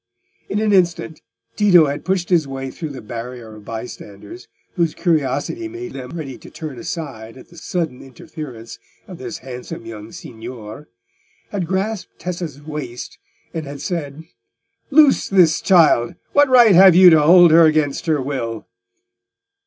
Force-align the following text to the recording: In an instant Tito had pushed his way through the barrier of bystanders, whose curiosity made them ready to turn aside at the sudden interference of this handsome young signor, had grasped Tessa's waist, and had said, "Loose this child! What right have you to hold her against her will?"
In 0.49 0.57
an 0.57 0.73
instant 0.73 1.21
Tito 1.55 1.85
had 1.85 2.03
pushed 2.05 2.29
his 2.29 2.47
way 2.47 2.71
through 2.71 2.89
the 2.89 3.03
barrier 3.03 3.53
of 3.55 3.65
bystanders, 3.65 4.47
whose 4.73 4.95
curiosity 4.95 5.67
made 5.67 5.93
them 5.93 6.09
ready 6.17 6.39
to 6.39 6.49
turn 6.49 6.79
aside 6.79 7.37
at 7.37 7.49
the 7.49 7.55
sudden 7.57 8.01
interference 8.01 8.79
of 9.07 9.19
this 9.19 9.37
handsome 9.45 9.85
young 9.85 10.11
signor, 10.11 10.87
had 11.51 11.67
grasped 11.67 12.17
Tessa's 12.17 12.63
waist, 12.63 13.19
and 13.53 13.67
had 13.67 13.79
said, 13.79 14.23
"Loose 14.89 15.29
this 15.29 15.61
child! 15.61 16.15
What 16.33 16.49
right 16.49 16.73
have 16.73 16.95
you 16.95 17.11
to 17.11 17.21
hold 17.21 17.51
her 17.51 17.67
against 17.67 18.07
her 18.07 18.19
will?" 18.19 18.65